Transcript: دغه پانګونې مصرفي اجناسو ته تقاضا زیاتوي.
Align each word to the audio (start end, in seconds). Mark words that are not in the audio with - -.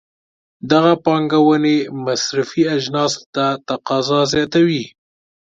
دغه 0.71 0.91
پانګونې 1.05 1.77
مصرفي 2.05 2.63
اجناسو 2.77 3.21
ته 3.35 3.45
تقاضا 3.67 4.19
زیاتوي. 4.33 4.85